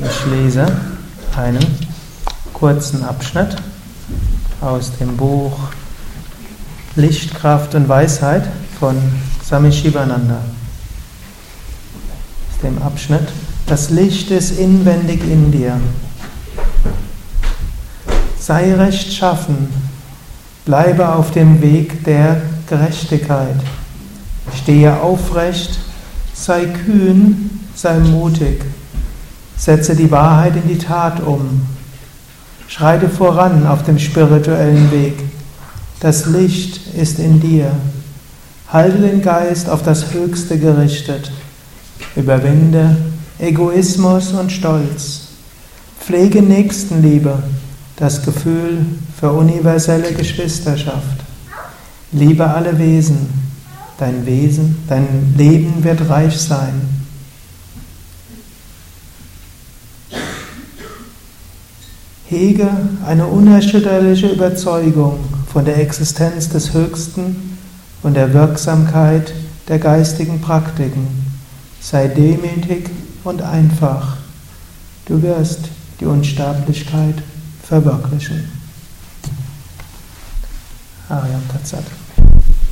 Ich 0.00 0.26
lese 0.26 0.64
einen 1.36 1.66
kurzen 2.54 3.02
Abschnitt 3.02 3.56
aus 4.60 4.92
dem 4.96 5.16
Buch 5.16 5.58
Licht, 6.94 7.34
Kraft 7.34 7.74
und 7.74 7.88
Weisheit 7.88 8.44
von 8.78 8.96
Swami 9.44 9.72
Shivananda. 9.72 10.36
Aus 12.48 12.60
dem 12.62 12.80
Abschnitt 12.80 13.26
Das 13.66 13.90
Licht 13.90 14.30
ist 14.30 14.52
inwendig 14.60 15.20
in 15.24 15.50
dir. 15.50 15.80
Sei 18.38 18.72
rechtschaffen, 18.76 19.68
bleibe 20.64 21.12
auf 21.12 21.32
dem 21.32 21.60
Weg 21.60 22.04
der 22.04 22.40
Gerechtigkeit. 22.68 23.56
Stehe 24.62 25.00
aufrecht, 25.00 25.76
sei 26.34 26.66
kühn, 26.66 27.50
sei 27.74 27.98
mutig. 27.98 28.64
Setze 29.58 29.96
die 29.96 30.10
Wahrheit 30.10 30.54
in 30.56 30.68
die 30.68 30.78
Tat 30.78 31.20
um. 31.20 31.66
Schreite 32.68 33.08
voran 33.08 33.66
auf 33.66 33.82
dem 33.82 33.98
spirituellen 33.98 34.90
Weg. 34.92 35.14
Das 36.00 36.26
Licht 36.26 36.94
ist 36.94 37.18
in 37.18 37.40
dir. 37.40 37.72
Halte 38.68 38.98
den 38.98 39.20
Geist 39.20 39.68
auf 39.68 39.82
das 39.82 40.12
Höchste 40.12 40.58
gerichtet. 40.58 41.32
Überwinde 42.14 42.96
Egoismus 43.38 44.32
und 44.32 44.52
Stolz. 44.52 45.28
Pflege 46.00 46.42
Nächstenliebe, 46.42 47.42
das 47.96 48.24
Gefühl 48.24 48.86
für 49.18 49.32
universelle 49.32 50.12
Geschwisterschaft. 50.12 51.24
Liebe 52.12 52.48
alle 52.48 52.78
Wesen. 52.78 53.48
Dein 53.98 54.24
Wesen, 54.24 54.84
dein 54.88 55.34
Leben 55.36 55.82
wird 55.82 56.08
reich 56.08 56.38
sein. 56.38 56.97
Hege 62.28 62.68
eine 63.06 63.26
unerschütterliche 63.26 64.28
Überzeugung 64.28 65.18
von 65.50 65.64
der 65.64 65.78
Existenz 65.78 66.50
des 66.50 66.74
Höchsten 66.74 67.58
und 68.02 68.14
der 68.14 68.34
Wirksamkeit 68.34 69.32
der 69.66 69.78
geistigen 69.78 70.38
Praktiken. 70.42 71.06
Sei 71.80 72.06
demütig 72.08 72.90
und 73.24 73.40
einfach. 73.40 74.18
Du 75.06 75.22
wirst 75.22 75.70
die 76.00 76.04
Unsterblichkeit 76.04 77.22
verwirklichen. 77.62 78.44
Ariam 81.08 81.42
Tatsat. 81.50 81.84